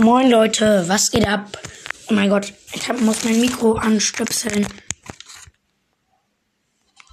Moin 0.00 0.30
Leute, 0.30 0.88
was 0.88 1.10
geht 1.10 1.26
ab? 1.26 1.58
Oh 2.08 2.14
mein 2.14 2.30
Gott, 2.30 2.54
ich 2.72 2.88
hab, 2.88 2.98
muss 3.02 3.22
mein 3.24 3.38
Mikro 3.38 3.74
anstöpseln. 3.74 4.66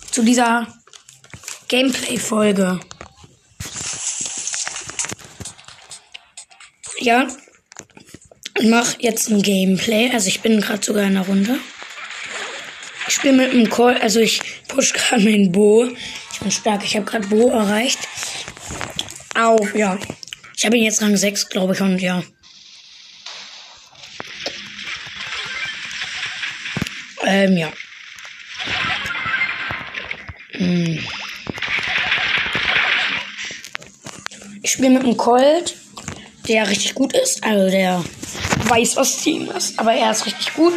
Zu 0.10 0.24
dieser 0.24 0.67
Gameplay-Folge. 1.68 2.79
Ja, 7.02 7.28
ich 8.58 8.69
mach 8.69 8.97
jetzt 8.99 9.29
ein 9.31 9.42
Gameplay. 9.42 10.10
Also 10.13 10.29
ich 10.29 10.40
bin 10.40 10.62
gerade 10.62 10.81
sogar 10.81 11.04
in 11.04 11.15
der 11.15 11.28
Runde. 11.28 11.60
Ich 13.10 13.15
spiele 13.15 13.33
mit 13.33 13.51
einem 13.51 13.69
Call, 13.69 13.97
also 13.97 14.22
ich 14.22 14.42
push 14.69 14.94
gerade 14.94 15.26
meinen 15.26 15.51
Bo. 15.51 15.90
Ich 16.31 16.40
bin 16.40 16.52
stark, 16.52 16.85
ich 16.85 16.95
habe 16.95 17.05
gerade 17.05 17.27
Bo 17.27 17.49
erreicht. 17.49 17.99
Auf, 19.35 19.76
ja. 19.76 19.99
Ich 20.55 20.66
habe 20.66 20.77
ihn 20.77 20.85
jetzt 20.85 21.02
Rang 21.02 21.17
6, 21.17 21.49
glaube 21.49 21.73
ich, 21.73 21.81
und 21.81 21.99
ja. 21.99 22.23
Ähm, 27.38 27.55
ja. 27.55 27.72
Hm. 30.54 31.00
Ich 34.63 34.72
spiele 34.72 34.90
mit 34.90 35.04
einem 35.04 35.18
Colt, 35.18 35.76
der 36.48 36.68
richtig 36.68 36.96
gut 36.96 37.13
ist. 37.13 37.44
Also 37.44 37.70
der 37.70 38.04
weiß, 38.68 38.96
was 38.96 39.18
Team 39.18 39.52
ist. 39.52 39.77
Aber 39.77 39.94
er 39.94 40.12
ist 40.12 40.26
richtig 40.26 40.52
gut. 40.55 40.73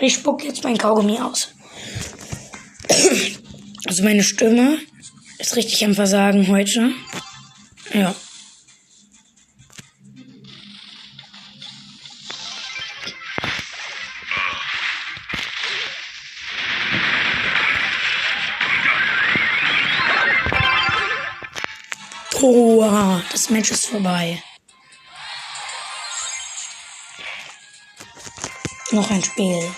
Ich 0.00 0.14
spuck 0.14 0.44
jetzt 0.44 0.62
mein 0.64 0.76
Kaugummi 0.76 1.18
aus. 1.18 1.48
Also 3.86 4.02
meine 4.02 4.22
Stimme 4.22 4.78
ist 5.38 5.56
richtig 5.56 5.82
am 5.84 5.94
Versagen 5.94 6.46
heute. 6.48 6.92
Ja. 7.94 8.14
Oh, 22.80 23.20
das 23.32 23.50
Match 23.50 23.72
ist 23.72 23.86
vorbei. 23.86 24.40
Noch 28.92 29.10
ein 29.10 29.24
Spiel. 29.24 29.74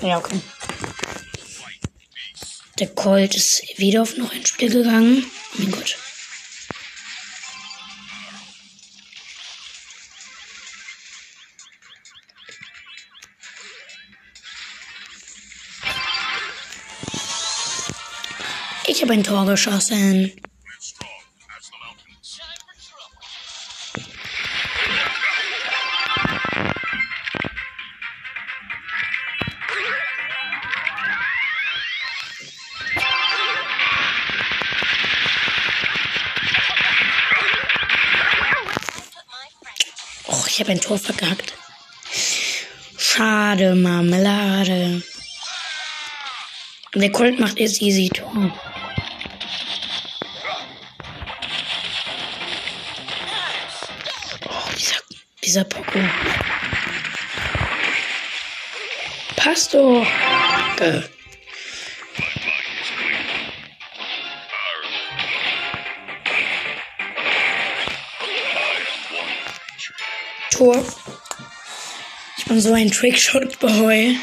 Ja, 0.00 0.18
okay. 0.18 0.40
Der 2.80 2.88
Colt 2.88 3.36
ist 3.36 3.62
wieder 3.76 4.02
auf 4.02 4.16
noch 4.16 4.32
ein 4.32 4.44
Spiel 4.44 4.70
gegangen. 4.70 5.24
Oh 5.24 5.58
mein 5.58 5.70
Gott. 5.70 5.96
Ich 19.02 19.08
habe 19.08 19.14
ein 19.14 19.24
Tor 19.24 19.44
geschossen. 19.46 20.30
Och, 40.28 40.46
ich 40.46 40.60
habe 40.60 40.70
ein 40.70 40.80
Tor 40.80 40.96
verkackt. 40.96 41.54
Schade, 42.96 43.74
Marmelade. 43.74 45.02
Der 46.94 47.10
Colt 47.10 47.40
macht 47.40 47.58
jetzt 47.58 47.82
easy 47.82 48.08
Tor. 48.08 48.52
Dieser 55.52 55.64
Poco. 55.64 55.98
Passt 59.36 59.74
doch. 59.74 60.06
Äh. 60.80 61.02
Tor. 70.50 70.82
Ich 72.38 72.46
bin 72.46 72.58
so 72.58 72.72
ein 72.72 72.90
Trickshot-Boy. 72.90 74.18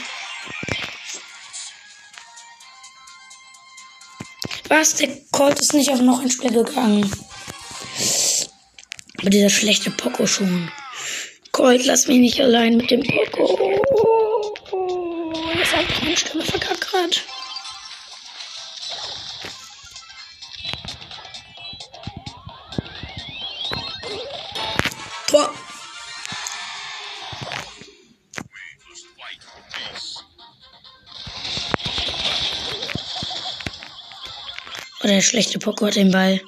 Was? 4.69 4.95
Der 4.95 5.09
Colt 5.31 5.59
ist 5.59 5.75
nicht 5.75 5.91
auf 5.91 6.01
noch 6.01 6.21
ein 6.21 6.31
Spiel 6.31 6.53
gegangen. 6.53 7.11
Aber 9.19 9.29
dieser 9.29 9.51
schlechte 9.51 9.91
Poco 9.91 10.25
schon. 10.25 10.71
Colt, 11.59 11.85
lass 11.85 12.07
mich 12.07 12.19
nicht 12.19 12.39
allein 12.39 12.77
mit 12.77 12.89
dem 12.89 13.03
Poco. 13.03 13.81
Jetzt 15.57 15.75
habe 15.75 15.83
ich 15.83 16.01
meine 16.01 16.15
Stimme 16.15 16.45
verkackt 16.45 16.79
gerade. 16.79 17.17
Tor. 25.27 25.53
Oder 35.01 35.13
der 35.13 35.21
schlechte 35.21 35.59
Poco 35.59 35.87
hat 35.87 35.97
den 35.97 36.11
Ball. 36.11 36.39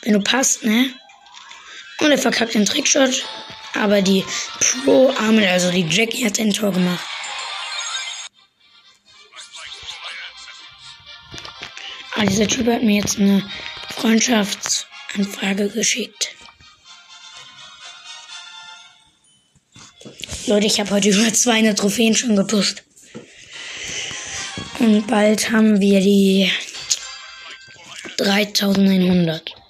Wenn 0.00 0.14
du 0.14 0.20
passt, 0.20 0.64
ne? 0.64 0.94
Und 2.00 2.10
er 2.10 2.16
verkackt 2.16 2.54
den 2.54 2.64
Trickshot. 2.64 3.22
Aber 3.74 4.02
die 4.02 4.24
Pro-Armel, 4.84 5.46
also 5.46 5.70
die 5.70 5.86
Jackie, 5.88 6.24
hat 6.24 6.38
ein 6.38 6.52
Tor 6.52 6.72
gemacht. 6.72 7.04
Aber 12.14 12.26
dieser 12.26 12.46
Typ 12.46 12.66
hat 12.68 12.82
mir 12.82 13.00
jetzt 13.00 13.18
eine 13.18 13.42
Freundschaftsanfrage 13.96 15.70
geschickt. 15.70 16.34
Leute, 20.46 20.66
ich 20.66 20.80
habe 20.80 20.90
heute 20.90 21.08
über 21.08 21.32
200 21.32 21.78
Trophäen 21.78 22.14
schon 22.14 22.36
gepusht. 22.36 22.82
Und 24.80 25.06
bald 25.06 25.50
haben 25.50 25.80
wir 25.80 26.00
die 26.00 26.50
3100. 28.18 29.61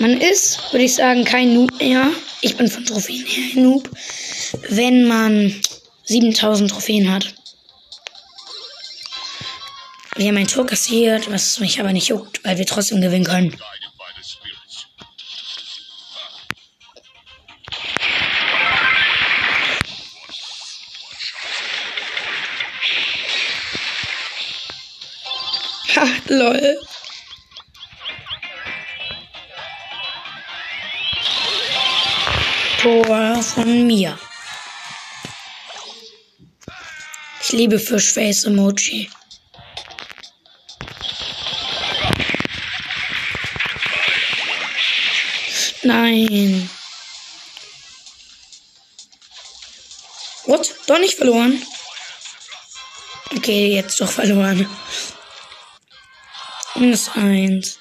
Man 0.00 0.20
ist, 0.20 0.72
würde 0.72 0.84
ich 0.84 0.94
sagen, 0.94 1.24
kein 1.24 1.54
Noob 1.54 1.76
mehr. 1.80 2.12
Ich 2.40 2.56
bin 2.56 2.70
von 2.70 2.84
Trophäen 2.84 3.26
her 3.26 3.50
ein 3.56 3.62
Noob. 3.64 3.90
Wenn 4.68 5.08
man 5.08 5.60
7000 6.04 6.70
Trophäen 6.70 7.12
hat. 7.12 7.34
Wir 10.14 10.28
haben 10.28 10.36
ein 10.36 10.46
Tor 10.46 10.66
kassiert, 10.66 11.30
was 11.30 11.58
mich 11.58 11.80
aber 11.80 11.92
nicht 11.92 12.08
juckt, 12.08 12.44
weil 12.44 12.58
wir 12.58 12.66
trotzdem 12.66 13.00
gewinnen 13.00 13.24
können. 13.24 13.56
Ha, 25.96 26.06
lol. 26.28 26.78
Tor 32.78 33.42
von 33.42 33.86
mir. 33.88 34.16
Ich 37.42 37.50
liebe 37.50 37.76
Fischface 37.76 38.44
Emoji. 38.44 39.10
Nein. 45.82 46.70
What? 50.44 50.72
Doch 50.86 50.98
nicht 51.00 51.16
verloren? 51.16 51.60
Okay, 53.36 53.74
jetzt 53.74 54.00
doch 54.00 54.10
verloren. 54.10 54.68
Minus 56.76 57.08
eins. 57.16 57.78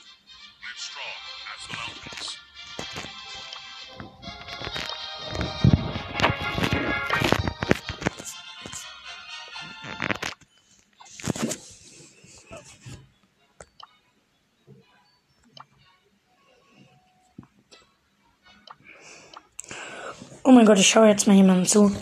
Mein 20.57 20.65
Gott, 20.65 20.80
ich 20.80 20.89
schaue 20.89 21.07
jetzt 21.07 21.27
mal 21.27 21.36
jemandem 21.36 21.68
zu. 21.68 21.95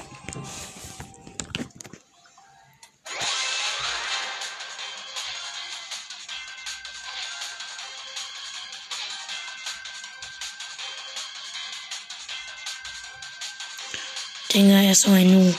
Digga, 14.53 14.83
er 14.83 14.91
ist 14.93 15.01
so 15.01 15.11
ein 15.11 15.47
Noob. 15.47 15.55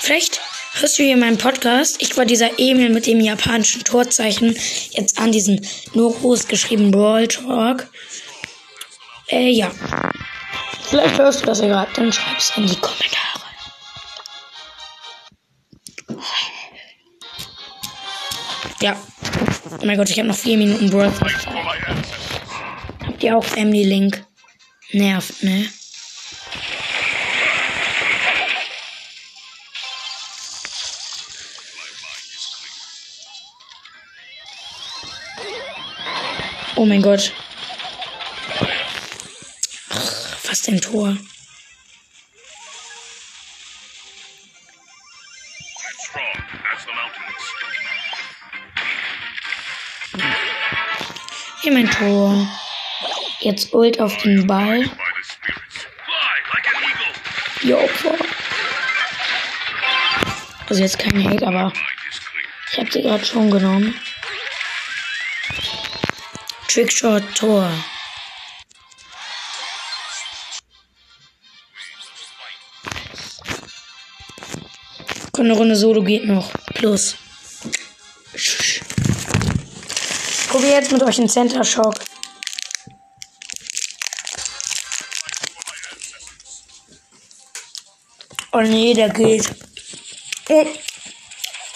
Vielleicht 0.00 0.42
hörst 0.74 0.98
du 0.98 1.02
hier 1.02 1.16
meinen 1.16 1.38
Podcast. 1.38 1.96
Ich 2.02 2.14
war 2.18 2.26
dieser 2.26 2.58
Emil 2.58 2.90
mit 2.90 3.06
dem 3.06 3.20
japanischen 3.20 3.84
Torzeichen. 3.84 4.54
Jetzt 4.90 5.18
an 5.18 5.32
diesen 5.32 5.66
nur 5.94 6.14
groß 6.14 6.46
geschrieben 6.46 6.90
Brawl 6.90 7.26
Talk. 7.28 7.88
Äh, 9.32 9.48
ja. 9.48 9.70
Vielleicht 10.82 11.18
hörst 11.18 11.40
du 11.40 11.46
das 11.46 11.60
ja 11.60 11.66
gerade. 11.66 11.90
Dann 11.94 12.12
schreib's 12.12 12.52
in 12.56 12.66
die 12.66 12.76
Kommentare. 12.76 13.40
Ja. 18.82 18.94
Oh 19.80 19.86
mein 19.86 19.96
Gott, 19.96 20.10
ich 20.10 20.18
habe 20.18 20.28
noch 20.28 20.36
vier 20.36 20.58
Minuten 20.58 20.90
Brawl. 20.90 21.10
Habt 23.06 23.22
ihr 23.22 23.38
auch 23.38 23.44
Family 23.44 23.84
Link? 23.84 24.22
Nervt, 24.92 25.42
ne? 25.42 25.66
Oh 36.76 36.84
mein 36.84 37.00
Gott. 37.00 37.32
Ein 40.72 40.80
Tor. 40.80 41.16
Hier 51.60 51.72
mein 51.72 51.90
Tor. 51.90 52.48
Jetzt 53.40 53.74
Ult 53.74 54.00
auf 54.00 54.16
den 54.18 54.46
Ball. 54.46 54.90
Opfer. 57.64 58.14
Also 60.68 60.82
jetzt 60.82 60.98
kein 60.98 61.24
Hate, 61.24 61.46
aber 61.46 61.72
ich 62.72 62.78
habe 62.78 62.90
sie 62.90 63.02
gerade 63.02 63.24
schon 63.24 63.50
genommen. 63.50 63.94
Trickshot 66.68 67.22
Tor. 67.34 67.70
Komm, 75.32 75.46
eine 75.46 75.54
Runde 75.54 75.76
Solo 75.76 76.02
geht 76.02 76.26
noch. 76.26 76.52
Plus. 76.74 77.16
Ich 78.34 78.82
probiere 80.48 80.74
jetzt 80.74 80.92
mit 80.92 81.02
euch 81.02 81.18
einen 81.18 81.28
Center 81.28 81.64
Shock. 81.64 81.94
Oh 88.52 88.60
nee, 88.60 88.92
der 88.92 89.08
geht. 89.08 89.50
Oh. 90.50 90.66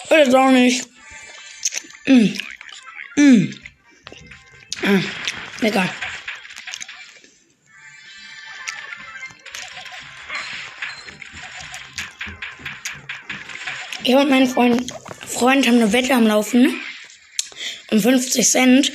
Ist 0.09 0.35
auch 0.35 0.51
nicht. 0.51 0.87
Mm. 2.05 2.37
Mm. 3.15 3.53
Ah, 4.83 5.01
egal. 5.61 5.89
Ich 14.07 14.15
und 14.15 14.29
mein 14.29 14.47
Freund, 14.47 14.93
Freund 15.27 15.67
haben 15.67 15.81
eine 15.81 15.91
Wette 15.91 16.13
am 16.13 16.25
Laufen. 16.25 16.79
Um 17.91 17.99
50 17.99 18.49
Cent. 18.49 18.91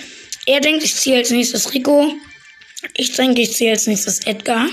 Er 0.47 0.61
denkt, 0.61 0.85
ich 0.85 0.97
ziehe 0.97 1.19
als 1.19 1.31
nächstes 1.31 1.75
Rico. 1.75 2.14
Ich 2.94 3.12
denke, 3.12 3.43
ich 3.43 3.53
ziehe 3.53 3.73
als 3.73 3.87
nächstes 3.87 4.20
Edgar. 4.20 4.67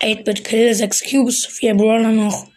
8-Bit 0.00 0.44
Kill, 0.44 0.72
6 0.72 1.02
Cubes, 1.10 1.44
4 1.44 1.74
Brawler 1.74 2.12
noch. 2.12 2.48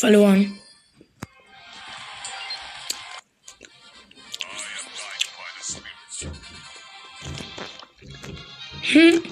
Verloren. 0.00 0.58
Hm. 8.92 9.22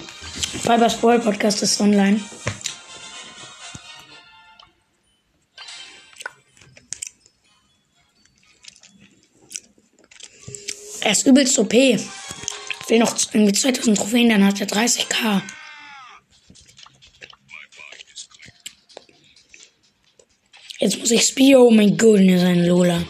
Fibers 0.61 0.95
Boy 1.01 1.19
Podcast 1.19 1.63
ist 1.63 1.81
online. 1.81 2.21
Er 11.01 11.11
ist 11.11 11.25
übelst 11.25 11.57
OP. 11.57 11.73
Will 11.73 12.99
noch 12.99 13.15
irgendwie 13.33 13.53
2000 13.53 13.97
Trophäen, 13.97 14.29
dann 14.29 14.45
hat 14.45 14.61
er 14.61 14.67
30k. 14.67 15.41
Jetzt 20.79 20.97
muss 20.97 21.11
ich 21.11 21.23
Spio, 21.23 21.67
oh 21.67 21.71
mein 21.71 21.97
Gott, 21.97 22.19
sein 22.19 22.65
Lola. 22.65 23.03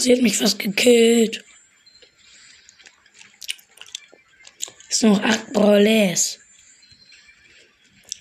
sie 0.00 0.14
hat 0.14 0.22
mich 0.22 0.36
fast 0.36 0.58
gekillt. 0.58 1.44
Ist 5.00 5.04
noch 5.04 5.22
acht 5.22 5.54
Brawlers. 5.54 6.38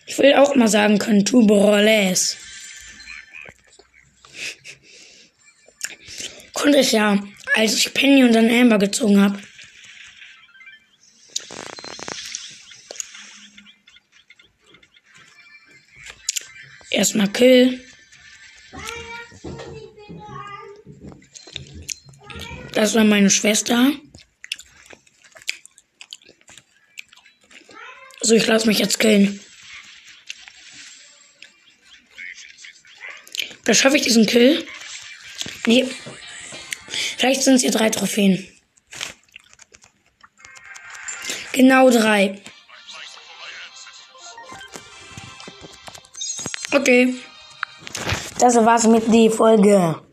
Ich 0.05 0.17
will 0.17 0.33
auch 0.35 0.55
mal 0.55 0.69
sagen 0.69 0.97
können, 0.97 1.25
tu 1.25 1.45
Brawlers. 1.45 2.37
Konnte 6.53 6.77
ich 6.77 6.93
ja, 6.93 7.21
als 7.55 7.73
ich 7.75 7.93
Penny 7.93 8.23
und 8.23 8.31
dann 8.31 8.49
Amber 8.49 8.77
gezogen 8.77 9.19
habe. 9.19 9.41
Erstmal 16.89 17.29
Kill. 17.33 17.85
Das 22.71 22.95
war 22.95 23.03
meine 23.03 23.29
Schwester. 23.29 23.91
So, 28.29 28.35
ich 28.35 28.45
lasse 28.45 28.67
mich 28.67 28.77
jetzt 28.77 28.99
killen. 28.99 29.43
Da 33.65 33.73
schaffe 33.73 33.97
ich 33.97 34.03
diesen 34.03 34.27
Kill. 34.27 34.67
Nee. 35.65 35.89
Vielleicht 37.17 37.41
sind 37.41 37.55
es 37.55 37.61
hier 37.61 37.71
drei 37.71 37.89
Trophäen. 37.89 38.47
Genau 41.53 41.89
drei. 41.89 42.39
Okay. 46.69 47.15
Das 48.37 48.53
war's 48.57 48.85
mit 48.85 49.11
der 49.11 49.31
Folge. 49.31 50.08